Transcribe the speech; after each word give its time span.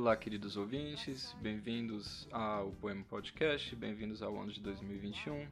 Olá, 0.00 0.16
queridos 0.16 0.56
ouvintes, 0.56 1.36
bem-vindos 1.42 2.26
ao 2.32 2.70
Poema 2.80 3.04
Podcast, 3.04 3.76
bem-vindos 3.76 4.22
ao 4.22 4.34
ano 4.40 4.50
de 4.50 4.58
2021. 4.58 5.46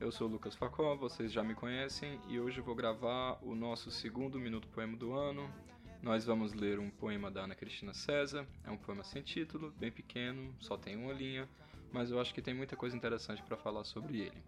Eu 0.00 0.10
sou 0.10 0.26
o 0.26 0.30
Lucas 0.30 0.54
Facó, 0.54 0.96
vocês 0.96 1.30
já 1.30 1.42
me 1.44 1.54
conhecem 1.54 2.18
e 2.26 2.40
hoje 2.40 2.60
eu 2.60 2.64
vou 2.64 2.74
gravar 2.74 3.38
o 3.42 3.54
nosso 3.54 3.90
segundo 3.90 4.40
Minuto 4.40 4.66
Poema 4.68 4.96
do 4.96 5.12
ano. 5.12 5.52
Nós 6.00 6.24
vamos 6.24 6.54
ler 6.54 6.78
um 6.78 6.88
poema 6.88 7.30
da 7.30 7.42
Ana 7.42 7.54
Cristina 7.54 7.92
César, 7.92 8.46
é 8.64 8.70
um 8.70 8.76
poema 8.78 9.04
sem 9.04 9.20
título, 9.20 9.70
bem 9.78 9.92
pequeno, 9.92 10.54
só 10.60 10.78
tem 10.78 10.96
uma 10.96 11.12
linha, 11.12 11.46
mas 11.92 12.10
eu 12.10 12.18
acho 12.18 12.32
que 12.32 12.40
tem 12.40 12.54
muita 12.54 12.76
coisa 12.76 12.96
interessante 12.96 13.42
para 13.42 13.58
falar 13.58 13.84
sobre 13.84 14.20
ele. 14.20 14.42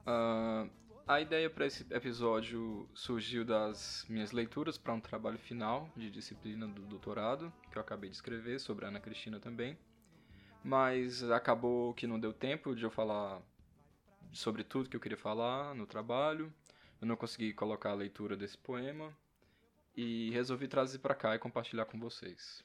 Uh, 0.00 0.68
a 1.10 1.20
ideia 1.20 1.50
para 1.50 1.66
esse 1.66 1.84
episódio 1.92 2.88
surgiu 2.94 3.44
das 3.44 4.06
minhas 4.08 4.30
leituras 4.30 4.78
para 4.78 4.94
um 4.94 5.00
trabalho 5.00 5.38
final 5.38 5.90
de 5.96 6.08
disciplina 6.08 6.68
do 6.68 6.82
doutorado, 6.82 7.52
que 7.68 7.76
eu 7.76 7.82
acabei 7.82 8.08
de 8.08 8.14
escrever 8.14 8.60
sobre 8.60 8.86
Ana 8.86 9.00
Cristina 9.00 9.40
também. 9.40 9.76
Mas 10.62 11.28
acabou 11.28 11.92
que 11.94 12.06
não 12.06 12.20
deu 12.20 12.32
tempo 12.32 12.76
de 12.76 12.84
eu 12.84 12.92
falar 12.92 13.42
sobre 14.32 14.62
tudo 14.62 14.88
que 14.88 14.94
eu 14.94 15.00
queria 15.00 15.18
falar 15.18 15.74
no 15.74 15.84
trabalho. 15.84 16.54
Eu 17.00 17.08
não 17.08 17.16
consegui 17.16 17.52
colocar 17.52 17.90
a 17.90 17.94
leitura 17.94 18.36
desse 18.36 18.56
poema 18.56 19.12
e 19.96 20.30
resolvi 20.30 20.68
trazer 20.68 21.00
para 21.00 21.16
cá 21.16 21.34
e 21.34 21.40
compartilhar 21.40 21.86
com 21.86 21.98
vocês. 21.98 22.64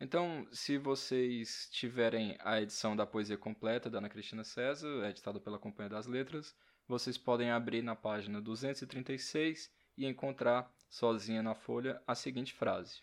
Então, 0.00 0.48
se 0.50 0.78
vocês 0.78 1.68
tiverem 1.70 2.36
a 2.40 2.60
edição 2.60 2.96
da 2.96 3.06
poesia 3.06 3.38
completa 3.38 3.88
da 3.88 3.98
Ana 3.98 4.08
Cristina 4.08 4.42
César, 4.42 5.08
editada 5.08 5.38
pela 5.38 5.60
Companhia 5.60 5.90
das 5.90 6.08
Letras, 6.08 6.56
vocês 6.86 7.16
podem 7.16 7.50
abrir 7.50 7.82
na 7.82 7.96
página 7.96 8.40
236 8.40 9.70
e 9.96 10.06
encontrar 10.06 10.70
sozinha 10.88 11.42
na 11.42 11.54
folha 11.54 12.02
a 12.06 12.14
seguinte 12.14 12.52
frase: 12.52 13.02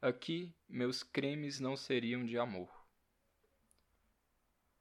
Aqui 0.00 0.54
meus 0.68 1.02
crimes 1.02 1.60
não 1.60 1.76
seriam 1.76 2.24
de 2.24 2.38
amor. 2.38 2.68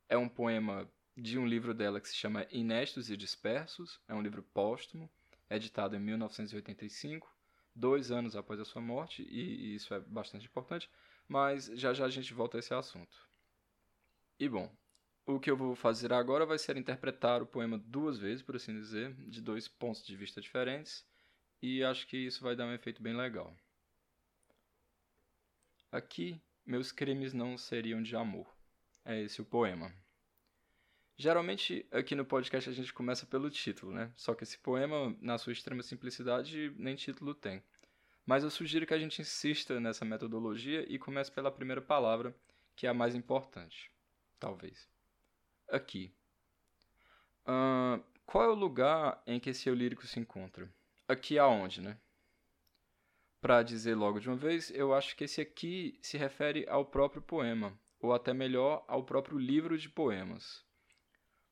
É 0.08 0.17
um 0.17 0.30
poema 0.30 0.90
de 1.16 1.38
um 1.38 1.45
livro 1.45 1.73
dela 1.73 2.00
que 2.00 2.08
se 2.08 2.16
chama 2.16 2.47
Inestos 2.50 3.09
e 3.09 3.17
Dispersos, 3.17 4.00
é 4.08 4.14
um 4.14 4.22
livro 4.22 4.42
póstumo, 4.42 5.09
editado 5.50 5.95
em 5.95 6.00
1985, 6.00 7.30
dois 7.75 8.12
anos 8.12 8.36
após 8.36 8.59
a 8.59 8.66
sua 8.66 8.81
morte, 8.81 9.23
e 9.23 9.75
isso 9.75 9.94
é 9.94 10.00
bastante 10.00 10.45
importante, 10.45 10.90
mas 11.28 11.66
já 11.75 11.94
já 11.94 12.06
a 12.06 12.09
gente 12.09 12.34
volta 12.34 12.58
a 12.58 12.59
esse 12.59 12.73
assunto. 12.73 13.30
E 14.40 14.47
bom, 14.47 14.73
o 15.35 15.39
que 15.39 15.52
eu 15.52 15.55
vou 15.55 15.75
fazer 15.75 16.11
agora 16.11 16.44
vai 16.44 16.58
ser 16.58 16.75
interpretar 16.75 17.44
o 17.44 17.45
poema 17.45 17.77
duas 17.77 18.17
vezes, 18.17 18.41
por 18.41 18.55
assim 18.55 18.73
dizer, 18.73 19.13
de 19.27 19.39
dois 19.39 19.67
pontos 19.67 20.03
de 20.03 20.16
vista 20.16 20.41
diferentes, 20.41 21.05
e 21.61 21.83
acho 21.83 22.08
que 22.08 22.17
isso 22.17 22.44
vai 22.44 22.55
dar 22.55 22.66
um 22.66 22.73
efeito 22.73 23.02
bem 23.02 23.16
legal. 23.16 23.55
Aqui, 25.91 26.41
meus 26.66 26.91
crimes 26.91 27.31
não 27.31 27.59
seriam 27.59 28.02
de 28.02 28.16
amor. 28.16 28.47
É 29.05 29.22
esse 29.22 29.39
o 29.39 29.45
poema. 29.45 29.94
Geralmente, 31.16 31.85
aqui 31.91 32.16
no 32.16 32.25
podcast 32.25 32.67
a 32.67 32.73
gente 32.73 32.91
começa 32.91 33.25
pelo 33.27 33.52
título, 33.52 33.91
né? 33.91 34.11
Só 34.16 34.33
que 34.33 34.44
esse 34.44 34.57
poema, 34.57 35.16
na 35.22 35.38
sua 35.38 35.53
extrema 35.53 35.83
simplicidade, 35.83 36.73
nem 36.75 36.95
título 36.95 37.35
tem. 37.35 37.61
Mas 38.25 38.44
eu 38.44 38.50
sugiro 38.50 38.85
que 38.85 38.94
a 38.95 39.00
gente 39.00 39.22
insista 39.22 39.80
nessa 39.80 40.03
metodologia 40.03 40.85
e 40.91 40.97
comece 40.97 41.31
pela 41.31 41.52
primeira 41.52 41.81
palavra, 41.81 42.35
que 42.75 42.88
é 42.88 42.89
a 42.89 42.94
mais 42.95 43.13
importante. 43.13 43.91
Talvez 44.39 44.89
aqui. 45.72 46.14
Uh, 47.47 48.03
qual 48.25 48.44
é 48.44 48.47
o 48.47 48.53
lugar 48.53 49.22
em 49.25 49.40
que 49.40 49.50
esse 49.50 49.68
eu 49.68 49.74
lírico 49.74 50.06
se 50.06 50.19
encontra? 50.19 50.72
Aqui 51.07 51.40
aonde, 51.40 51.81
né? 51.81 51.97
Para 53.41 53.63
dizer 53.63 53.96
logo 53.96 54.19
de 54.19 54.29
uma 54.29 54.35
vez, 54.35 54.69
eu 54.72 54.94
acho 54.94 55.16
que 55.16 55.24
esse 55.24 55.41
aqui 55.41 55.97
se 56.02 56.18
refere 56.18 56.68
ao 56.69 56.85
próprio 56.85 57.22
poema, 57.22 57.74
ou 58.00 58.13
até 58.13 58.34
melhor, 58.34 58.84
ao 58.88 59.03
próprio 59.03 59.38
livro 59.38 59.78
de 59.78 59.90
poemas. 59.90 60.63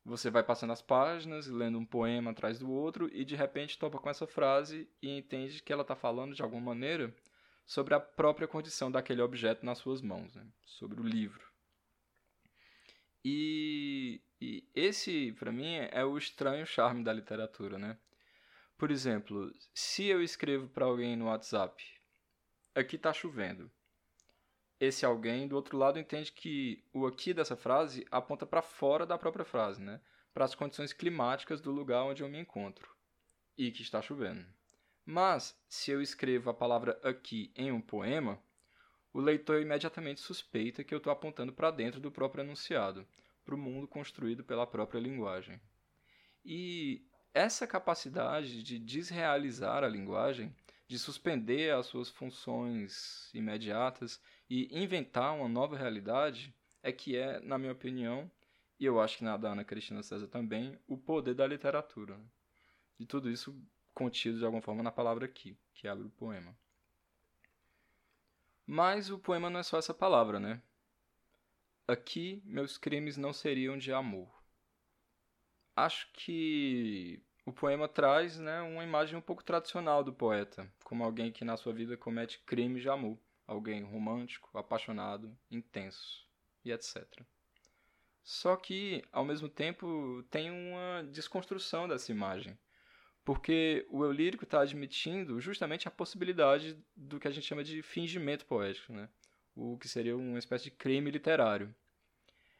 Você 0.03 0.29
vai 0.29 0.43
passando 0.43 0.71
as 0.71 0.81
páginas, 0.81 1.47
lendo 1.47 1.77
um 1.77 1.85
poema 1.85 2.31
atrás 2.31 2.59
do 2.59 2.69
outro, 2.69 3.09
e 3.11 3.25
de 3.25 3.35
repente 3.35 3.77
topa 3.77 3.97
com 3.97 4.09
essa 4.09 4.27
frase 4.27 4.89
e 5.01 5.09
entende 5.09 5.63
que 5.63 5.73
ela 5.73 5.81
está 5.81 5.95
falando 5.95 6.35
de 6.35 6.41
alguma 6.41 6.61
maneira 6.61 7.13
sobre 7.65 7.93
a 7.93 7.99
própria 7.99 8.47
condição 8.47 8.91
daquele 8.91 9.21
objeto 9.21 9.65
nas 9.65 9.79
suas 9.79 10.01
mãos, 10.01 10.33
né? 10.35 10.45
sobre 10.65 11.01
o 11.01 11.03
livro. 11.03 11.46
E, 13.29 14.21
e 14.39 14.63
esse, 14.73 15.33
para 15.33 15.51
mim, 15.51 15.75
é 15.75 16.05
o 16.05 16.17
estranho 16.17 16.65
charme 16.65 17.03
da 17.03 17.11
literatura, 17.11 17.77
né? 17.77 17.97
Por 18.77 18.89
exemplo, 18.89 19.51
se 19.73 20.05
eu 20.05 20.23
escrevo 20.23 20.69
para 20.69 20.85
alguém 20.85 21.17
no 21.17 21.25
WhatsApp, 21.25 21.83
aqui 22.73 22.97
tá 22.97 23.11
chovendo. 23.11 23.69
Esse 24.79 25.05
alguém 25.05 25.45
do 25.45 25.57
outro 25.57 25.77
lado 25.77 25.99
entende 25.99 26.31
que 26.31 26.81
o 26.93 27.05
aqui 27.05 27.33
dessa 27.33 27.57
frase 27.57 28.07
aponta 28.09 28.45
para 28.45 28.61
fora 28.61 29.05
da 29.05 29.17
própria 29.17 29.43
frase, 29.43 29.81
né? 29.81 29.99
Para 30.33 30.45
as 30.45 30.55
condições 30.55 30.93
climáticas 30.93 31.59
do 31.59 31.69
lugar 31.69 32.05
onde 32.05 32.23
eu 32.23 32.29
me 32.29 32.39
encontro 32.39 32.89
e 33.57 33.71
que 33.71 33.81
está 33.81 34.01
chovendo. 34.01 34.45
Mas 35.05 35.59
se 35.67 35.91
eu 35.91 36.01
escrevo 36.01 36.49
a 36.49 36.53
palavra 36.53 36.97
aqui 37.03 37.51
em 37.57 37.73
um 37.73 37.81
poema, 37.81 38.41
o 39.17 39.19
leitor 39.19 39.59
imediatamente 39.59 40.21
suspeita 40.21 40.83
que 40.83 40.93
eu 40.93 40.99
estou 40.99 41.11
apontando 41.11 41.51
para 41.51 41.71
dentro 41.71 41.99
do 41.99 42.11
próprio 42.11 42.43
enunciado, 42.43 43.03
para 43.43 43.55
o 43.55 43.57
mundo 43.57 43.87
construído 43.87 44.43
pela 44.43 44.67
própria 44.67 44.99
linguagem. 44.99 45.59
E 46.45 47.03
essa 47.33 47.65
capacidade 47.65 48.61
de 48.61 48.77
desrealizar 48.77 49.83
a 49.83 49.87
linguagem, 49.87 50.55
de 50.87 50.99
suspender 50.99 51.73
as 51.73 51.87
suas 51.87 52.11
funções 52.11 53.33
imediatas 53.33 54.21
e 54.47 54.69
inventar 54.71 55.33
uma 55.33 55.49
nova 55.49 55.75
realidade, 55.75 56.53
é 56.83 56.91
que 56.91 57.17
é, 57.17 57.39
na 57.39 57.57
minha 57.57 57.73
opinião, 57.73 58.29
e 58.79 58.85
eu 58.85 59.01
acho 59.01 59.17
que 59.17 59.23
na 59.23 59.35
da 59.35 59.51
Ana 59.51 59.63
Cristina 59.63 60.03
César 60.03 60.27
também, 60.27 60.77
o 60.85 60.95
poder 60.95 61.33
da 61.33 61.47
literatura. 61.47 62.19
Né? 62.19 62.25
E 62.99 63.05
tudo 63.07 63.31
isso 63.31 63.59
contido 63.95 64.37
de 64.37 64.45
alguma 64.45 64.61
forma 64.61 64.83
na 64.83 64.91
palavra 64.91 65.25
aqui, 65.25 65.57
que 65.73 65.87
abre 65.87 66.05
o 66.05 66.11
poema. 66.11 66.55
Mas 68.67 69.09
o 69.09 69.17
poema 69.17 69.49
não 69.49 69.61
é 69.61 69.63
só 69.63 69.77
essa 69.77 69.93
palavra, 69.93 70.41
né? 70.41 70.61
Aqui 71.87 72.41
meus 72.43 72.77
crimes 72.77 73.15
não 73.15 73.31
seriam 73.31 73.77
de 73.77 73.93
amor. 73.93 74.29
Acho 75.73 76.11
que 76.11 77.23
o 77.45 77.53
poema 77.53 77.87
traz 77.87 78.37
né, 78.37 78.61
uma 78.61 78.83
imagem 78.83 79.17
um 79.17 79.21
pouco 79.21 79.41
tradicional 79.41 80.03
do 80.03 80.11
poeta, 80.11 80.69
como 80.83 81.01
alguém 81.01 81.31
que 81.31 81.45
na 81.45 81.55
sua 81.55 81.71
vida 81.71 81.95
comete 81.95 82.39
crimes 82.39 82.81
de 82.81 82.89
amor, 82.89 83.17
alguém 83.45 83.83
romântico, 83.83 84.57
apaixonado, 84.57 85.33
intenso 85.49 86.27
e 86.65 86.71
etc. 86.73 87.07
Só 88.21 88.57
que, 88.57 89.01
ao 89.13 89.23
mesmo 89.23 89.47
tempo, 89.47 90.23
tem 90.29 90.51
uma 90.51 91.03
desconstrução 91.03 91.87
dessa 91.87 92.11
imagem. 92.11 92.59
Porque 93.27 93.85
o 93.89 94.05
eu 94.05 94.11
lírico 94.13 94.45
está 94.45 94.61
admitindo 94.61 95.37
justamente 95.41 95.85
a 95.85 95.91
possibilidade 95.91 96.81
do 96.95 97.19
que 97.19 97.27
a 97.27 97.31
gente 97.31 97.45
chama 97.45 97.61
de 97.61 97.81
fingimento 97.81 98.45
poético, 98.45 98.93
né? 98.93 99.09
o 99.53 99.77
que 99.77 99.89
seria 99.89 100.15
uma 100.15 100.39
espécie 100.39 100.63
de 100.63 100.71
crime 100.71 101.11
literário. 101.11 101.75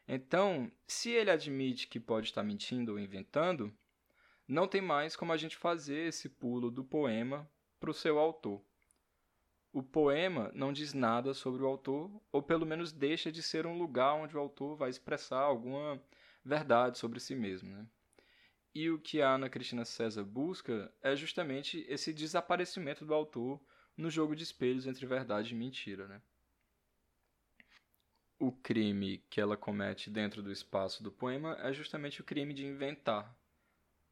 Então, 0.06 0.70
se 0.86 1.10
ele 1.12 1.32
admite 1.32 1.88
que 1.88 2.02
pode 2.02 2.28
estar 2.28 2.44
mentindo 2.44 2.92
ou 2.92 3.00
inventando, 3.00 3.74
não 4.46 4.68
tem 4.68 4.82
mais 4.82 5.16
como 5.16 5.32
a 5.32 5.38
gente 5.38 5.56
fazer 5.56 6.10
esse 6.10 6.28
pulo 6.28 6.70
do 6.70 6.84
poema 6.84 7.50
para 7.80 7.92
o 7.92 7.94
seu 7.94 8.20
autor. 8.20 8.62
O 9.72 9.82
poema 9.82 10.52
não 10.54 10.74
diz 10.74 10.94
nada 10.94 11.34
sobre 11.34 11.64
o 11.64 11.66
autor, 11.66 12.12
ou 12.30 12.44
pelo 12.44 12.66
menos 12.66 12.92
deixa 12.92 13.32
de 13.32 13.42
ser 13.42 13.66
um 13.66 13.78
lugar 13.78 14.16
onde 14.16 14.36
o 14.36 14.40
autor 14.42 14.76
vai 14.76 14.90
expressar 14.90 15.40
alguma 15.40 15.98
verdade 16.44 16.98
sobre 16.98 17.22
si 17.22 17.36
mesmo. 17.36 17.70
Né? 17.70 17.88
E 18.80 18.92
o 18.92 19.00
que 19.00 19.24
a 19.24 19.32
Ana 19.32 19.50
Cristina 19.50 19.84
César 19.84 20.24
busca 20.24 20.94
é 21.02 21.16
justamente 21.16 21.84
esse 21.90 22.14
desaparecimento 22.14 23.04
do 23.04 23.12
autor 23.12 23.60
no 23.98 24.08
jogo 24.08 24.36
de 24.36 24.44
espelhos 24.44 24.86
entre 24.86 25.04
verdade 25.08 25.52
e 25.52 25.58
mentira. 25.58 26.08
Né? 26.08 26.22
O 28.38 28.52
crime 28.52 29.26
que 29.32 29.42
ela 29.42 29.58
comete 29.58 30.12
dentro 30.12 30.44
do 30.44 30.52
espaço 30.52 31.02
do 31.02 31.12
poema 31.12 31.58
é 31.62 31.74
justamente 31.74 32.22
o 32.22 32.24
crime 32.24 32.54
de 32.54 32.68
inventar. 32.68 33.36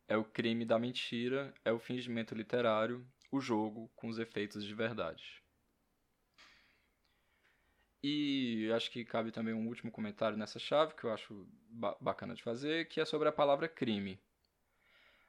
É 0.07 0.17
o 0.17 0.25
crime 0.25 0.65
da 0.65 0.79
mentira, 0.79 1.53
é 1.63 1.71
o 1.71 1.77
fingimento 1.77 2.33
literário, 2.33 3.05
o 3.31 3.39
jogo 3.39 3.91
com 3.95 4.07
os 4.07 4.17
efeitos 4.17 4.65
de 4.65 4.73
verdade. 4.73 5.43
E 8.01 8.71
acho 8.75 8.89
que 8.89 9.05
cabe 9.05 9.31
também 9.31 9.53
um 9.53 9.67
último 9.67 9.91
comentário 9.91 10.35
nessa 10.35 10.57
chave 10.57 10.95
que 10.95 11.03
eu 11.03 11.13
acho 11.13 11.47
ba 11.69 11.95
bacana 12.01 12.33
de 12.33 12.41
fazer, 12.41 12.87
que 12.87 12.99
é 12.99 13.05
sobre 13.05 13.29
a 13.29 13.31
palavra 13.31 13.69
crime. 13.69 14.19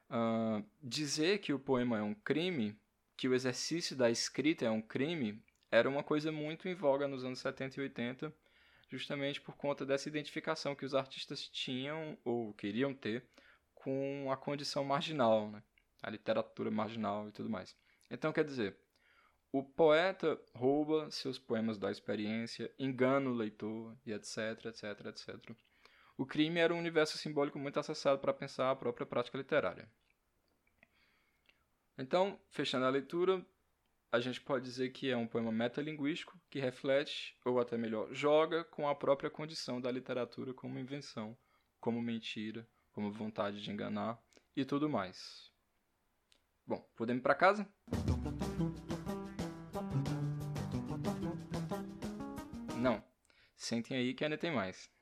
Uh, 0.09 0.65
dizer 0.81 1.39
que 1.39 1.51
o 1.51 1.59
poema 1.59 1.97
é 1.97 2.01
um 2.01 2.15
crime, 2.15 2.79
que 3.17 3.27
o 3.27 3.33
exercício 3.33 3.95
da 3.95 4.09
escrita 4.09 4.65
é 4.65 4.71
um 4.71 4.81
crime, 4.81 5.43
era 5.69 5.89
uma 5.89 6.03
coisa 6.03 6.31
muito 6.31 6.67
em 6.67 6.75
voga 6.75 7.07
nos 7.07 7.25
anos 7.25 7.39
70 7.39 7.79
e 7.79 7.83
80, 7.83 8.33
justamente 8.89 9.41
por 9.41 9.55
conta 9.57 9.85
dessa 9.85 10.07
identificação 10.07 10.75
que 10.75 10.85
os 10.85 10.95
artistas 10.95 11.49
tinham 11.49 12.17
ou 12.23 12.53
queriam 12.53 12.93
ter 12.93 13.27
com 13.75 14.31
a 14.31 14.37
condição 14.37 14.83
marginal, 14.83 15.49
né? 15.51 15.61
a 16.01 16.09
literatura 16.09 16.71
marginal 16.71 17.27
e 17.27 17.31
tudo 17.31 17.49
mais. 17.49 17.75
Então, 18.09 18.31
quer 18.31 18.45
dizer, 18.45 18.77
O 19.51 19.63
poeta 19.63 20.39
rouba 20.53 21.09
seus 21.09 21.39
poemas 21.39 21.77
da 21.77 21.89
experiência, 21.89 22.71
engana 22.77 23.29
o 23.29 23.33
leitor 23.33 23.97
e 24.05 24.11
etc, 24.11 24.65
etc, 24.65 25.05
etc. 25.07 25.55
O 26.17 26.25
crime 26.25 26.59
era 26.59 26.73
um 26.73 26.79
universo 26.79 27.15
simbólico 27.17 27.59
muito 27.59 27.79
acessado 27.79 28.19
para 28.19 28.33
pensar 28.33 28.71
a 28.71 28.75
própria 28.75 29.05
prática 29.05 29.37
literária. 29.37 29.87
Então, 31.95 32.39
fechando 32.49 32.85
a 32.85 32.89
leitura, 32.89 33.45
a 34.11 34.19
gente 34.19 34.41
pode 34.41 34.65
dizer 34.65 34.89
que 34.89 35.11
é 35.11 35.15
um 35.15 35.27
poema 35.27 35.51
metalinguístico 35.51 36.39
que 36.49 36.59
reflete, 36.59 37.37
ou 37.45 37.59
até 37.59 37.77
melhor, 37.77 38.11
joga 38.13 38.63
com 38.63 38.89
a 38.89 38.95
própria 38.95 39.29
condição 39.29 39.79
da 39.79 39.91
literatura 39.91 40.53
como 40.55 40.79
invenção, 40.79 41.37
como 41.79 42.01
mentira, 42.01 42.67
como 42.91 43.11
vontade 43.11 43.61
de 43.61 43.71
enganar 43.71 44.19
e 44.55 44.65
tudo 44.65 44.89
mais. 44.89 45.51
Bom, 46.65 46.83
podemos 46.95 47.21
ir 47.21 47.23
para 47.23 47.35
casa? 47.35 47.69
Não. 52.75 53.03
Sentem 53.55 53.97
aí 53.97 54.13
que 54.13 54.23
ainda 54.23 54.37
tem 54.37 54.51
mais. 54.51 54.96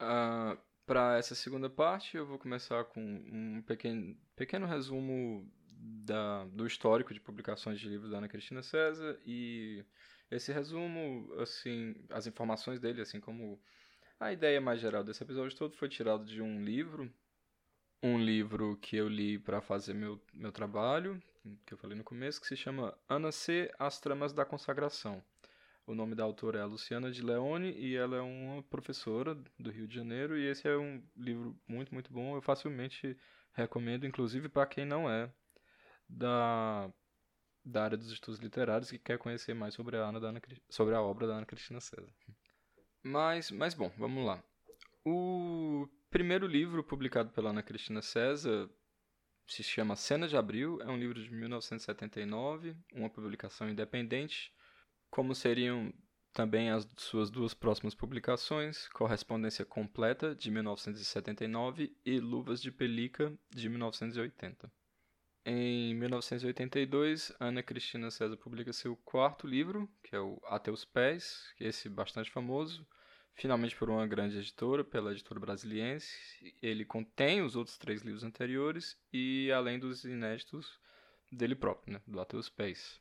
Uh, 0.00 0.54
ah, 0.54 0.58
para 0.86 1.18
essa 1.18 1.34
segunda 1.34 1.68
parte, 1.68 2.16
eu 2.16 2.26
vou 2.26 2.38
começar 2.38 2.84
com 2.84 3.00
um 3.00 3.62
pequeno, 3.62 4.16
pequeno 4.34 4.66
resumo 4.66 5.46
da, 5.78 6.44
do 6.46 6.66
histórico 6.66 7.12
de 7.12 7.20
publicações 7.20 7.78
de 7.78 7.88
livros 7.88 8.10
da 8.10 8.18
Ana 8.18 8.28
Cristina 8.28 8.62
César 8.62 9.18
e 9.26 9.84
esse 10.30 10.52
resumo, 10.52 11.32
assim, 11.38 11.94
as 12.10 12.26
informações 12.26 12.80
dele, 12.80 13.02
assim 13.02 13.20
como 13.20 13.60
a 14.18 14.32
ideia 14.32 14.60
mais 14.60 14.80
geral 14.80 15.04
desse 15.04 15.22
episódio 15.22 15.56
todo 15.56 15.76
foi 15.76 15.88
tirado 15.88 16.24
de 16.24 16.42
um 16.42 16.62
livro, 16.62 17.12
um 18.02 18.18
livro 18.18 18.76
que 18.76 18.96
eu 18.96 19.08
li 19.08 19.38
para 19.38 19.60
fazer 19.60 19.94
meu, 19.94 20.20
meu 20.32 20.52
trabalho, 20.52 21.22
que 21.64 21.74
eu 21.74 21.78
falei 21.78 21.96
no 21.96 22.04
começo, 22.04 22.40
que 22.40 22.46
se 22.46 22.56
chama 22.56 22.96
Ana 23.08 23.32
C. 23.32 23.72
As 23.78 24.00
Tramas 24.00 24.32
da 24.32 24.44
Consagração. 24.44 25.22
O 25.88 25.94
nome 25.94 26.14
da 26.14 26.22
autora 26.22 26.58
é 26.58 26.64
Luciana 26.66 27.10
de 27.10 27.22
Leone 27.22 27.72
e 27.72 27.96
ela 27.96 28.18
é 28.18 28.20
uma 28.20 28.62
professora 28.62 29.34
do 29.58 29.70
Rio 29.70 29.88
de 29.88 29.94
Janeiro 29.94 30.36
e 30.36 30.46
esse 30.46 30.68
é 30.68 30.76
um 30.76 31.02
livro 31.16 31.58
muito, 31.66 31.94
muito 31.94 32.12
bom. 32.12 32.36
Eu 32.36 32.42
facilmente 32.42 33.16
recomendo, 33.54 34.04
inclusive 34.04 34.50
para 34.50 34.66
quem 34.66 34.84
não 34.84 35.08
é 35.08 35.32
da, 36.06 36.92
da 37.64 37.84
área 37.84 37.96
dos 37.96 38.12
estudos 38.12 38.38
literários 38.38 38.90
que 38.90 38.98
quer 38.98 39.16
conhecer 39.16 39.54
mais 39.54 39.72
sobre 39.72 39.96
a, 39.96 40.00
Ana, 40.00 40.18
Ana 40.18 40.42
sobre 40.68 40.94
a 40.94 41.00
obra 41.00 41.26
da 41.26 41.36
Ana 41.36 41.46
Cristina 41.46 41.80
César. 41.80 42.12
Mas, 43.02 43.50
mas 43.50 43.72
bom, 43.72 43.90
vamos 43.96 44.26
lá. 44.26 44.44
O 45.06 45.88
primeiro 46.10 46.46
livro 46.46 46.84
publicado 46.84 47.30
pela 47.30 47.48
Ana 47.48 47.62
Cristina 47.62 48.02
César 48.02 48.68
se 49.46 49.62
chama 49.62 49.96
Cena 49.96 50.28
de 50.28 50.36
Abril, 50.36 50.82
é 50.82 50.86
um 50.90 50.98
livro 50.98 51.18
de 51.18 51.30
1979, 51.32 52.76
uma 52.92 53.08
publicação 53.08 53.70
independente, 53.70 54.52
como 55.10 55.34
seriam 55.34 55.92
também 56.32 56.70
as 56.70 56.86
suas 56.96 57.30
duas 57.30 57.54
próximas 57.54 57.94
publicações, 57.94 58.88
Correspondência 58.90 59.64
Completa, 59.64 60.34
de 60.34 60.50
1979, 60.50 61.96
e 62.04 62.20
Luvas 62.20 62.62
de 62.62 62.70
Pelica, 62.70 63.32
de 63.50 63.68
1980. 63.68 64.70
Em 65.44 65.94
1982, 65.94 67.32
Ana 67.40 67.62
Cristina 67.62 68.10
César 68.10 68.36
publica 68.36 68.72
seu 68.72 68.94
quarto 68.96 69.46
livro, 69.46 69.90
que 70.02 70.14
é 70.14 70.20
o 70.20 70.38
A 70.44 70.58
Teus 70.58 70.84
Pés, 70.84 71.54
esse 71.58 71.88
bastante 71.88 72.30
famoso, 72.30 72.86
finalmente 73.34 73.74
por 73.74 73.88
uma 73.88 74.06
grande 74.06 74.36
editora, 74.36 74.84
pela 74.84 75.10
editora 75.10 75.40
brasiliense. 75.40 76.54
Ele 76.60 76.84
contém 76.84 77.40
os 77.40 77.56
outros 77.56 77.78
três 77.78 78.02
livros 78.02 78.24
anteriores 78.24 78.96
e 79.12 79.50
além 79.52 79.78
dos 79.78 80.04
inéditos 80.04 80.78
dele 81.32 81.54
próprio, 81.54 81.94
né, 81.94 82.02
do 82.06 82.20
A 82.20 82.24
Teus 82.24 82.48
Pés. 82.48 83.00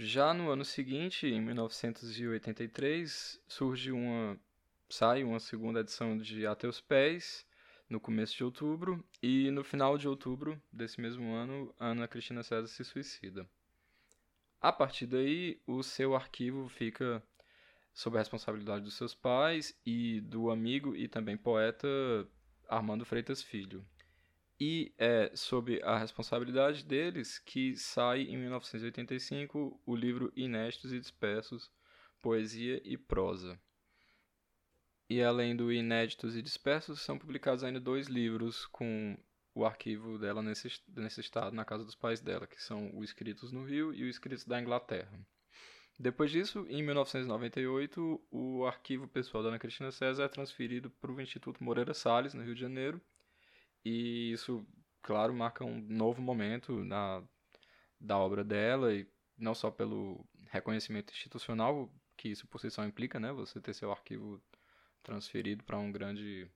Já 0.00 0.32
no 0.32 0.48
ano 0.48 0.64
seguinte, 0.64 1.26
em 1.26 1.40
1983, 1.40 3.42
surge 3.48 3.90
uma 3.90 4.38
sai 4.88 5.24
uma 5.24 5.40
segunda 5.40 5.80
edição 5.80 6.16
de 6.16 6.46
A 6.46 6.54
Teus 6.54 6.80
Pés, 6.80 7.44
no 7.90 7.98
começo 7.98 8.36
de 8.36 8.44
outubro, 8.44 9.04
e 9.20 9.50
no 9.50 9.64
final 9.64 9.98
de 9.98 10.06
outubro 10.06 10.62
desse 10.72 11.00
mesmo 11.00 11.34
ano, 11.34 11.74
Ana 11.80 12.06
Cristina 12.06 12.44
César 12.44 12.68
se 12.68 12.84
suicida. 12.84 13.44
A 14.60 14.70
partir 14.70 15.08
daí, 15.08 15.60
o 15.66 15.82
seu 15.82 16.14
arquivo 16.14 16.68
fica 16.68 17.20
sob 17.92 18.18
a 18.18 18.20
responsabilidade 18.20 18.84
dos 18.84 18.94
seus 18.94 19.16
pais 19.16 19.76
e 19.84 20.20
do 20.20 20.48
amigo 20.48 20.94
e 20.94 21.08
também 21.08 21.36
poeta 21.36 21.88
Armando 22.68 23.04
Freitas 23.04 23.42
Filho. 23.42 23.84
E 24.60 24.92
é 24.98 25.30
sob 25.36 25.80
a 25.84 25.96
responsabilidade 25.96 26.84
deles 26.84 27.38
que 27.38 27.76
sai 27.76 28.22
em 28.22 28.36
1985 28.36 29.80
o 29.86 29.94
livro 29.94 30.32
Inéditos 30.34 30.92
e 30.92 30.98
Dispersos, 30.98 31.70
Poesia 32.20 32.80
e 32.84 32.96
Prosa. 32.96 33.60
E 35.08 35.22
além 35.22 35.54
do 35.54 35.72
Inéditos 35.72 36.36
e 36.36 36.42
Dispersos, 36.42 37.00
são 37.00 37.16
publicados 37.16 37.62
ainda 37.62 37.78
dois 37.78 38.08
livros 38.08 38.66
com 38.66 39.16
o 39.54 39.64
arquivo 39.64 40.18
dela 40.18 40.42
nesse, 40.42 40.68
nesse 40.88 41.20
estado, 41.20 41.54
na 41.54 41.64
casa 41.64 41.84
dos 41.84 41.94
pais 41.94 42.20
dela, 42.20 42.46
que 42.46 42.60
são 42.60 42.90
o 42.94 43.04
Escritos 43.04 43.52
no 43.52 43.64
Rio 43.64 43.94
e 43.94 44.02
o 44.02 44.08
Escritos 44.08 44.44
da 44.44 44.60
Inglaterra. 44.60 45.18
Depois 45.98 46.30
disso, 46.30 46.66
em 46.68 46.82
1998, 46.82 48.26
o 48.30 48.66
arquivo 48.66 49.08
pessoal 49.08 49.42
da 49.42 49.48
Ana 49.50 49.58
Cristina 49.58 49.90
César 49.90 50.24
é 50.24 50.28
transferido 50.28 50.90
para 50.90 51.10
o 51.10 51.20
Instituto 51.20 51.62
Moreira 51.62 51.94
Salles, 51.94 52.34
no 52.34 52.42
Rio 52.42 52.54
de 52.54 52.60
Janeiro, 52.60 53.00
e 53.88 54.32
isso, 54.32 54.66
claro, 55.02 55.32
marca 55.32 55.64
um 55.64 55.80
novo 55.80 56.20
momento 56.20 56.84
na, 56.84 57.22
da 58.00 58.18
obra 58.18 58.44
dela, 58.44 58.92
e 58.94 59.06
não 59.36 59.54
só 59.54 59.70
pelo 59.70 60.24
reconhecimento 60.50 61.12
institucional 61.12 61.90
que 62.16 62.28
isso 62.28 62.46
por 62.48 62.60
si 62.60 62.70
só 62.70 62.84
implica, 62.84 63.18
né, 63.20 63.32
você 63.32 63.60
ter 63.60 63.72
seu 63.72 63.90
arquivo 63.92 64.42
transferido 65.02 65.64
para 65.64 65.78
um 65.78 65.90
grande 65.92 66.50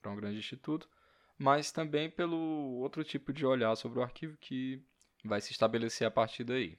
para 0.00 0.12
um 0.12 0.16
grande 0.16 0.38
instituto, 0.38 0.88
mas 1.36 1.72
também 1.72 2.08
pelo 2.08 2.38
outro 2.80 3.02
tipo 3.02 3.32
de 3.32 3.44
olhar 3.44 3.74
sobre 3.76 3.98
o 3.98 4.02
arquivo 4.02 4.36
que 4.38 4.80
vai 5.24 5.40
se 5.40 5.50
estabelecer 5.52 6.06
a 6.06 6.10
partir 6.10 6.44
daí. 6.44 6.78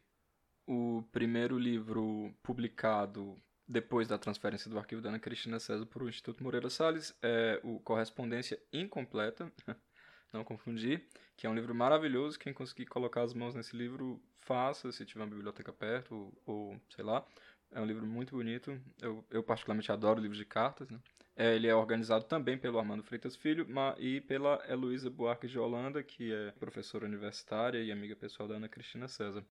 O 0.65 1.03
primeiro 1.11 1.59
livro 1.59 2.33
publicado 2.41 3.37
depois 3.67 4.07
da 4.07 4.17
transferência 4.17 4.69
do 4.69 4.79
arquivo 4.79 5.01
da 5.01 5.09
Ana 5.09 5.19
Cristina 5.19 5.59
César 5.59 5.85
para 5.85 6.03
o 6.03 6.09
Instituto 6.09 6.41
Moreira 6.43 6.69
Salles 6.69 7.13
é 7.21 7.59
o 7.63 7.79
Correspondência 7.81 8.59
Incompleta, 8.71 9.51
não 10.31 10.43
confundir, 10.43 11.07
que 11.35 11.47
é 11.47 11.49
um 11.49 11.55
livro 11.55 11.73
maravilhoso. 11.73 12.37
Quem 12.37 12.53
conseguir 12.53 12.85
colocar 12.85 13.21
as 13.21 13.33
mãos 13.33 13.55
nesse 13.55 13.75
livro, 13.75 14.21
faça, 14.37 14.91
se 14.91 15.05
tiver 15.05 15.23
uma 15.23 15.29
biblioteca 15.29 15.71
perto 15.73 16.15
ou, 16.45 16.69
ou 16.71 16.81
sei 16.89 17.03
lá. 17.03 17.25
É 17.71 17.79
um 17.79 17.85
livro 17.85 18.05
muito 18.05 18.35
bonito. 18.35 18.79
Eu, 18.99 19.23
eu 19.29 19.43
particularmente 19.43 19.91
adoro 19.91 20.19
livros 20.19 20.37
de 20.37 20.45
cartas. 20.45 20.89
Né? 20.89 20.99
É, 21.35 21.55
ele 21.55 21.67
é 21.67 21.75
organizado 21.75 22.25
também 22.25 22.57
pelo 22.57 22.79
Armando 22.79 23.03
Freitas 23.03 23.35
Filho 23.35 23.67
e 23.97 24.21
pela 24.21 24.63
Heloísa 24.67 25.09
Buarque 25.09 25.47
de 25.47 25.59
Holanda, 25.59 26.03
que 26.03 26.33
é 26.33 26.51
professora 26.53 27.05
universitária 27.05 27.81
e 27.81 27.91
amiga 27.91 28.15
pessoal 28.15 28.49
da 28.49 28.55
Ana 28.55 28.67
Cristina 28.67 29.07
César. 29.07 29.45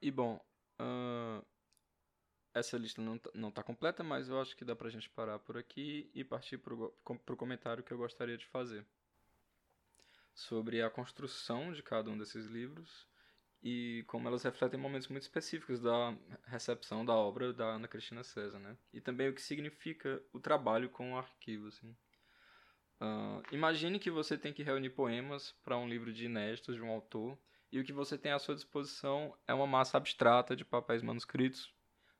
E 0.00 0.10
bom, 0.10 0.40
uh, 0.80 1.44
essa 2.54 2.78
lista 2.78 3.02
não 3.02 3.16
está 3.16 3.50
tá 3.50 3.62
completa, 3.62 4.04
mas 4.04 4.28
eu 4.28 4.40
acho 4.40 4.56
que 4.56 4.64
dá 4.64 4.76
para 4.76 4.88
a 4.88 4.90
gente 4.90 5.10
parar 5.10 5.38
por 5.40 5.58
aqui 5.58 6.08
e 6.14 6.22
partir 6.22 6.58
para 6.58 6.74
o 6.74 7.36
comentário 7.36 7.82
que 7.82 7.92
eu 7.92 7.98
gostaria 7.98 8.38
de 8.38 8.46
fazer 8.46 8.86
sobre 10.38 10.80
a 10.82 10.88
construção 10.88 11.72
de 11.72 11.82
cada 11.82 12.10
um 12.10 12.16
desses 12.16 12.46
livros 12.46 13.06
e 13.60 14.04
como 14.06 14.28
elas 14.28 14.44
refletem 14.44 14.78
momentos 14.78 15.08
muito 15.08 15.24
específicos 15.24 15.80
da 15.80 16.16
recepção 16.44 17.04
da 17.04 17.12
obra 17.12 17.52
da 17.52 17.64
Ana 17.64 17.88
Cristina 17.88 18.22
César, 18.22 18.58
né? 18.60 18.76
E 18.92 19.00
também 19.00 19.28
o 19.28 19.34
que 19.34 19.42
significa 19.42 20.22
o 20.32 20.38
trabalho 20.38 20.88
com 20.90 21.12
o 21.12 21.18
arquivo, 21.18 21.66
assim. 21.66 21.90
Uh, 23.00 23.42
imagine 23.50 23.98
que 23.98 24.10
você 24.10 24.38
tem 24.38 24.52
que 24.52 24.62
reunir 24.62 24.90
poemas 24.90 25.52
para 25.64 25.76
um 25.76 25.88
livro 25.88 26.12
de 26.12 26.26
inéditos 26.26 26.76
de 26.76 26.82
um 26.82 26.90
autor 26.90 27.36
e 27.72 27.80
o 27.80 27.84
que 27.84 27.92
você 27.92 28.16
tem 28.16 28.30
à 28.30 28.38
sua 28.38 28.54
disposição 28.54 29.36
é 29.46 29.52
uma 29.52 29.66
massa 29.66 29.96
abstrata 29.96 30.54
de 30.54 30.64
papéis 30.64 31.02
manuscritos, 31.02 31.74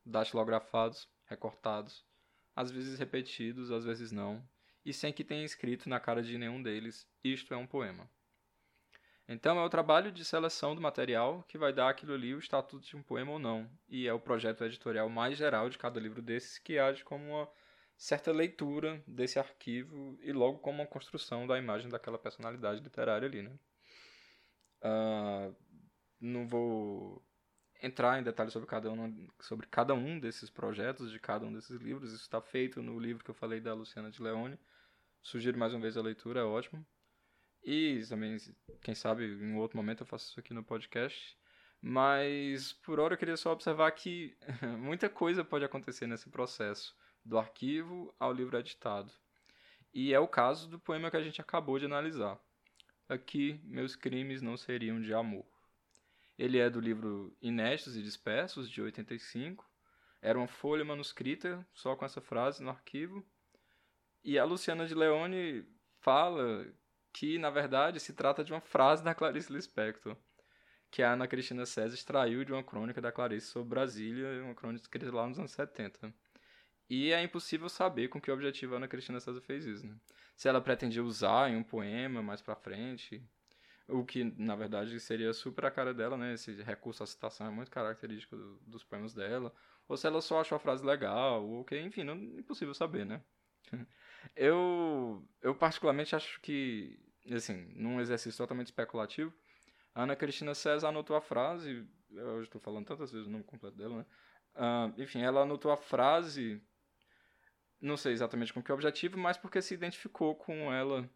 datilografados, 0.04 1.08
recortados, 1.24 2.04
às 2.54 2.70
vezes 2.70 2.98
repetidos, 2.98 3.70
às 3.70 3.84
vezes 3.84 4.10
não, 4.10 4.44
e 4.88 4.92
sem 4.94 5.12
que 5.12 5.22
tenha 5.22 5.44
escrito 5.44 5.86
na 5.86 6.00
cara 6.00 6.22
de 6.22 6.38
nenhum 6.38 6.62
deles: 6.62 7.06
Isto 7.22 7.52
é 7.52 7.56
um 7.56 7.66
poema. 7.66 8.10
Então 9.28 9.58
é 9.58 9.62
o 9.62 9.68
trabalho 9.68 10.10
de 10.10 10.24
seleção 10.24 10.74
do 10.74 10.80
material 10.80 11.44
que 11.46 11.58
vai 11.58 11.70
dar 11.70 11.90
aquilo 11.90 12.14
ali 12.14 12.34
o 12.34 12.38
estatuto 12.38 12.86
de 12.86 12.96
um 12.96 13.02
poema 13.02 13.32
ou 13.32 13.38
não. 13.38 13.70
E 13.86 14.08
é 14.08 14.12
o 14.14 14.18
projeto 14.18 14.64
editorial 14.64 15.10
mais 15.10 15.36
geral 15.36 15.68
de 15.68 15.76
cada 15.76 16.00
livro 16.00 16.22
desses 16.22 16.58
que 16.58 16.78
age 16.78 17.04
como 17.04 17.22
uma 17.28 17.48
certa 17.98 18.32
leitura 18.32 19.02
desse 19.06 19.38
arquivo 19.38 20.18
e 20.22 20.32
logo 20.32 20.58
como 20.60 20.80
uma 20.80 20.86
construção 20.86 21.46
da 21.46 21.58
imagem 21.58 21.90
daquela 21.90 22.18
personalidade 22.18 22.80
literária 22.80 23.28
ali, 23.28 23.42
né? 23.42 23.58
Uh, 24.82 25.54
não 26.18 26.48
vou 26.48 27.22
entrar 27.82 28.18
em 28.18 28.22
detalhes 28.22 28.54
sobre 28.54 28.66
cada, 28.66 28.90
um, 28.90 29.28
sobre 29.40 29.66
cada 29.66 29.92
um 29.92 30.18
desses 30.18 30.48
projetos, 30.48 31.10
de 31.10 31.20
cada 31.20 31.44
um 31.44 31.52
desses 31.52 31.78
livros. 31.78 32.12
Isso 32.12 32.22
está 32.22 32.40
feito 32.40 32.80
no 32.80 32.98
livro 32.98 33.22
que 33.22 33.30
eu 33.30 33.34
falei 33.34 33.60
da 33.60 33.74
Luciana 33.74 34.10
de 34.10 34.22
Leone. 34.22 34.58
Sugiro 35.22 35.58
mais 35.58 35.72
uma 35.72 35.80
vez 35.80 35.96
a 35.96 36.02
leitura, 36.02 36.40
é 36.40 36.44
ótimo. 36.44 36.86
E 37.62 38.00
também, 38.08 38.36
quem 38.82 38.94
sabe, 38.94 39.24
em 39.26 39.56
outro 39.56 39.76
momento 39.76 40.02
eu 40.02 40.06
faço 40.06 40.30
isso 40.30 40.40
aqui 40.40 40.54
no 40.54 40.64
podcast. 40.64 41.36
Mas 41.80 42.72
por 42.72 42.98
hora 42.98 43.14
eu 43.14 43.18
queria 43.18 43.36
só 43.36 43.52
observar 43.52 43.90
que 43.92 44.36
muita 44.78 45.08
coisa 45.08 45.44
pode 45.44 45.64
acontecer 45.64 46.06
nesse 46.06 46.28
processo, 46.28 46.96
do 47.24 47.38
arquivo 47.38 48.14
ao 48.18 48.32
livro 48.32 48.58
editado. 48.58 49.12
E 49.92 50.12
é 50.12 50.18
o 50.18 50.28
caso 50.28 50.68
do 50.68 50.78
poema 50.78 51.10
que 51.10 51.16
a 51.16 51.22
gente 51.22 51.40
acabou 51.40 51.78
de 51.78 51.84
analisar. 51.84 52.38
Aqui, 53.08 53.60
meus 53.64 53.96
crimes 53.96 54.42
não 54.42 54.56
seriam 54.56 55.00
de 55.00 55.14
amor. 55.14 55.46
Ele 56.38 56.58
é 56.58 56.68
do 56.70 56.78
livro 56.78 57.36
Inéditos 57.40 57.96
e 57.96 58.02
Dispersos, 58.02 58.70
de 58.70 58.80
85. 58.80 59.68
Era 60.20 60.38
uma 60.38 60.46
folha 60.46 60.84
manuscrita, 60.84 61.66
só 61.72 61.96
com 61.96 62.04
essa 62.04 62.20
frase 62.20 62.62
no 62.62 62.70
arquivo. 62.70 63.26
E 64.28 64.38
a 64.38 64.44
Luciana 64.44 64.86
de 64.86 64.94
Leone 64.94 65.64
fala 66.00 66.66
que, 67.14 67.38
na 67.38 67.48
verdade, 67.48 67.98
se 67.98 68.12
trata 68.12 68.44
de 68.44 68.52
uma 68.52 68.60
frase 68.60 69.02
da 69.02 69.14
Clarice 69.14 69.50
Lispector, 69.50 70.14
que 70.90 71.02
a 71.02 71.14
Ana 71.14 71.26
Cristina 71.26 71.64
César 71.64 71.94
extraiu 71.94 72.44
de 72.44 72.52
uma 72.52 72.62
crônica 72.62 73.00
da 73.00 73.10
Clarice 73.10 73.46
sobre 73.46 73.70
Brasília, 73.70 74.44
uma 74.44 74.54
crônica 74.54 74.82
escrita 74.82 75.10
lá 75.10 75.26
nos 75.26 75.38
anos 75.38 75.52
70. 75.52 76.12
E 76.90 77.10
é 77.10 77.22
impossível 77.22 77.70
saber 77.70 78.08
com 78.08 78.20
que 78.20 78.30
objetivo 78.30 78.74
a 78.74 78.76
Ana 78.76 78.86
Cristina 78.86 79.18
César 79.18 79.40
fez 79.40 79.64
isso, 79.64 79.86
né? 79.86 79.96
Se 80.36 80.46
ela 80.46 80.60
pretendia 80.60 81.02
usar 81.02 81.50
em 81.50 81.56
um 81.56 81.62
poema 81.62 82.22
mais 82.22 82.42
pra 82.42 82.54
frente, 82.54 83.26
o 83.88 84.04
que, 84.04 84.24
na 84.36 84.54
verdade, 84.54 85.00
seria 85.00 85.32
super 85.32 85.64
a 85.64 85.70
cara 85.70 85.94
dela, 85.94 86.18
né? 86.18 86.34
Esse 86.34 86.52
recurso 86.62 87.02
à 87.02 87.06
citação 87.06 87.46
é 87.46 87.50
muito 87.50 87.70
característico 87.70 88.36
do, 88.36 88.58
dos 88.66 88.84
poemas 88.84 89.14
dela. 89.14 89.54
Ou 89.88 89.96
se 89.96 90.06
ela 90.06 90.20
só 90.20 90.42
achou 90.42 90.56
a 90.56 90.60
frase 90.60 90.84
legal, 90.84 91.48
ou 91.48 91.64
que, 91.64 91.80
enfim, 91.80 92.04
não 92.04 92.14
impossível 92.14 92.74
saber, 92.74 93.06
né? 93.06 93.22
eu, 94.36 95.22
eu 95.42 95.54
particularmente 95.54 96.14
acho 96.14 96.40
que, 96.40 96.98
assim, 97.30 97.72
num 97.74 98.00
exercício 98.00 98.38
totalmente 98.38 98.68
especulativo, 98.68 99.32
a 99.94 100.02
Ana 100.02 100.16
Cristina 100.16 100.54
César 100.54 100.88
anotou 100.88 101.16
a 101.16 101.20
frase, 101.20 101.86
eu 102.10 102.42
estou 102.42 102.60
falando 102.60 102.86
tantas 102.86 103.12
vezes 103.12 103.26
o 103.26 103.30
nome 103.30 103.44
completo 103.44 103.76
dela, 103.76 103.98
né? 103.98 104.06
Uh, 104.54 105.02
enfim, 105.02 105.22
ela 105.22 105.42
anotou 105.42 105.70
a 105.70 105.76
frase 105.76 106.60
não 107.80 107.96
sei 107.96 108.12
exatamente 108.12 108.52
com 108.52 108.62
que 108.62 108.72
objetivo, 108.72 109.18
mas 109.18 109.36
porque 109.36 109.62
se 109.62 109.74
identificou 109.74 110.34
com 110.34 110.72
ela. 110.72 111.08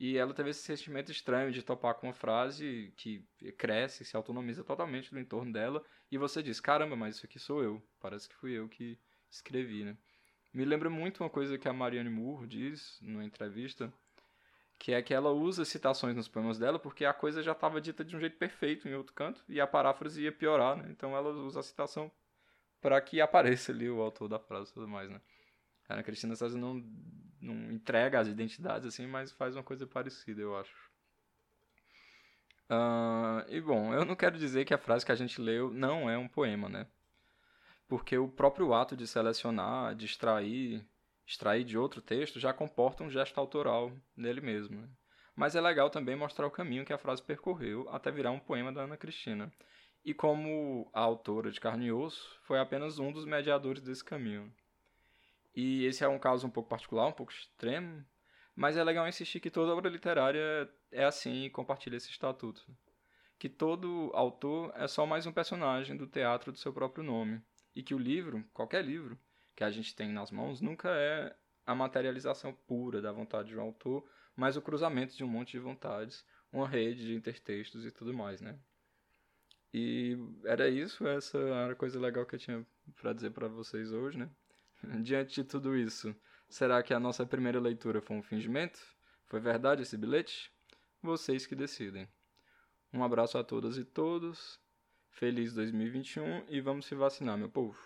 E 0.00 0.16
ela 0.16 0.32
teve 0.32 0.50
esse 0.50 0.62
sentimento 0.62 1.10
estranho 1.10 1.50
de 1.50 1.62
topar 1.62 1.94
com 1.94 2.06
uma 2.06 2.14
frase 2.14 2.92
que 2.96 3.24
cresce, 3.56 4.04
se 4.04 4.16
autonomiza 4.16 4.62
totalmente 4.62 5.10
do 5.10 5.18
entorno 5.18 5.52
dela. 5.52 5.84
E 6.10 6.16
você 6.16 6.42
diz: 6.42 6.60
caramba, 6.60 6.94
mas 6.96 7.16
isso 7.16 7.26
aqui 7.26 7.38
sou 7.38 7.62
eu. 7.62 7.82
Parece 8.00 8.28
que 8.28 8.36
fui 8.36 8.52
eu 8.52 8.68
que 8.68 8.98
escrevi, 9.30 9.84
né? 9.84 9.96
Me 10.52 10.64
lembra 10.64 10.88
muito 10.88 11.22
uma 11.22 11.30
coisa 11.30 11.58
que 11.58 11.68
a 11.68 11.72
Marianne 11.72 12.10
Moore 12.10 12.46
diz 12.46 12.98
numa 13.00 13.24
entrevista, 13.24 13.92
que 14.78 14.92
é 14.92 15.02
que 15.02 15.12
ela 15.12 15.30
usa 15.30 15.64
citações 15.64 16.14
nos 16.14 16.28
poemas 16.28 16.58
dela 16.58 16.78
porque 16.78 17.04
a 17.04 17.12
coisa 17.12 17.42
já 17.42 17.52
estava 17.52 17.80
dita 17.80 18.04
de 18.04 18.16
um 18.16 18.20
jeito 18.20 18.38
perfeito 18.38 18.88
em 18.88 18.94
outro 18.94 19.12
canto 19.12 19.42
e 19.48 19.60
a 19.60 19.66
paráfrase 19.66 20.22
ia 20.22 20.32
piorar, 20.32 20.76
né? 20.76 20.88
Então 20.90 21.16
ela 21.16 21.30
usa 21.30 21.60
a 21.60 21.62
citação 21.62 22.10
para 22.80 23.00
que 23.00 23.20
apareça 23.20 23.72
ali 23.72 23.90
o 23.90 24.00
autor 24.00 24.28
da 24.28 24.38
frase 24.38 24.70
e 24.70 24.74
tudo 24.74 24.88
mais, 24.88 25.10
né? 25.10 25.20
A 25.88 25.94
Ana 25.94 26.02
Cristina 26.02 26.36
César 26.36 26.58
não, 26.58 26.84
não 27.40 27.72
entrega 27.72 28.20
as 28.20 28.28
identidades 28.28 28.86
assim, 28.86 29.06
mas 29.06 29.32
faz 29.32 29.56
uma 29.56 29.64
coisa 29.64 29.86
parecida, 29.86 30.40
eu 30.40 30.56
acho. 30.56 30.88
Uh, 32.70 33.48
e 33.48 33.60
bom, 33.60 33.94
eu 33.94 34.04
não 34.04 34.14
quero 34.14 34.38
dizer 34.38 34.64
que 34.64 34.74
a 34.74 34.78
frase 34.78 35.04
que 35.04 35.12
a 35.12 35.16
gente 35.16 35.40
leu 35.40 35.72
não 35.72 36.08
é 36.08 36.18
um 36.18 36.28
poema, 36.28 36.68
né? 36.68 36.86
Porque 37.88 38.18
o 38.18 38.28
próprio 38.28 38.74
ato 38.74 38.94
de 38.94 39.06
selecionar, 39.06 39.94
de 39.94 40.04
extrair, 40.04 40.86
extrair 41.26 41.64
de 41.64 41.78
outro 41.78 42.02
texto 42.02 42.38
já 42.38 42.52
comporta 42.52 43.02
um 43.02 43.10
gesto 43.10 43.38
autoral 43.38 43.90
nele 44.14 44.42
mesmo. 44.42 44.82
Né? 44.82 44.88
Mas 45.34 45.56
é 45.56 45.60
legal 45.60 45.88
também 45.88 46.14
mostrar 46.14 46.46
o 46.46 46.50
caminho 46.50 46.84
que 46.84 46.92
a 46.92 46.98
frase 46.98 47.22
percorreu 47.22 47.88
até 47.90 48.10
virar 48.10 48.30
um 48.30 48.38
poema 48.38 48.70
da 48.70 48.82
Ana 48.82 48.96
Cristina. 48.96 49.50
E 50.04 50.12
como 50.12 50.90
a 50.92 51.00
autora 51.00 51.50
de 51.50 51.60
Carne 51.60 51.86
e 51.86 51.92
Osso 51.92 52.38
foi 52.42 52.58
apenas 52.58 52.98
um 52.98 53.10
dos 53.10 53.24
mediadores 53.24 53.82
desse 53.82 54.04
caminho. 54.04 54.52
E 55.54 55.84
esse 55.86 56.04
é 56.04 56.08
um 56.08 56.18
caso 56.18 56.46
um 56.46 56.50
pouco 56.50 56.68
particular, 56.68 57.06
um 57.06 57.12
pouco 57.12 57.32
extremo, 57.32 58.04
mas 58.54 58.76
é 58.76 58.84
legal 58.84 59.08
insistir 59.08 59.40
que 59.40 59.50
toda 59.50 59.72
obra 59.72 59.88
literária 59.88 60.68
é 60.90 61.04
assim 61.04 61.44
e 61.44 61.50
compartilha 61.50 61.96
esse 61.96 62.10
estatuto. 62.10 62.64
Que 63.38 63.48
todo 63.48 64.10
autor 64.14 64.72
é 64.74 64.86
só 64.88 65.06
mais 65.06 65.26
um 65.26 65.32
personagem 65.32 65.96
do 65.96 66.06
teatro 66.06 66.52
do 66.52 66.58
seu 66.58 66.72
próprio 66.72 67.04
nome. 67.04 67.40
E 67.78 67.82
que 67.84 67.94
o 67.94 67.98
livro, 67.98 68.44
qualquer 68.52 68.84
livro 68.84 69.16
que 69.54 69.62
a 69.62 69.70
gente 69.70 69.94
tem 69.94 70.08
nas 70.08 70.32
mãos, 70.32 70.60
nunca 70.60 70.88
é 70.90 71.32
a 71.64 71.76
materialização 71.76 72.52
pura 72.52 73.00
da 73.00 73.12
vontade 73.12 73.50
de 73.50 73.56
um 73.56 73.60
autor, 73.60 74.04
mas 74.34 74.56
o 74.56 74.60
cruzamento 74.60 75.16
de 75.16 75.22
um 75.22 75.28
monte 75.28 75.52
de 75.52 75.60
vontades, 75.60 76.26
uma 76.52 76.66
rede 76.66 77.06
de 77.06 77.14
intertextos 77.14 77.86
e 77.86 77.92
tudo 77.92 78.12
mais, 78.12 78.40
né? 78.40 78.58
E 79.72 80.18
era 80.44 80.68
isso, 80.68 81.06
essa 81.06 81.38
era 81.38 81.72
a 81.72 81.76
coisa 81.76 82.00
legal 82.00 82.26
que 82.26 82.34
eu 82.34 82.38
tinha 82.40 82.66
para 82.96 83.12
dizer 83.12 83.30
para 83.30 83.46
vocês 83.46 83.92
hoje, 83.92 84.18
né? 84.18 84.28
Diante 85.04 85.36
de 85.36 85.44
tudo 85.44 85.76
isso, 85.76 86.12
será 86.48 86.82
que 86.82 86.92
a 86.92 86.98
nossa 86.98 87.24
primeira 87.24 87.60
leitura 87.60 88.00
foi 88.00 88.16
um 88.16 88.22
fingimento? 88.24 88.80
Foi 89.26 89.38
verdade 89.38 89.82
esse 89.82 89.96
bilhete? 89.96 90.52
Vocês 91.00 91.46
que 91.46 91.54
decidem. 91.54 92.08
Um 92.92 93.04
abraço 93.04 93.38
a 93.38 93.44
todas 93.44 93.78
e 93.78 93.84
todos. 93.84 94.58
Feliz 95.10 95.52
2021 95.54 96.44
e 96.48 96.60
vamos 96.60 96.86
se 96.86 96.94
vacinar, 96.94 97.36
meu 97.36 97.48
povo. 97.48 97.76